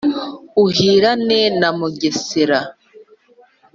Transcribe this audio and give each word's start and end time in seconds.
Uhirane 0.63 1.41
na 1.59 1.69
Mugesera. 1.77 2.59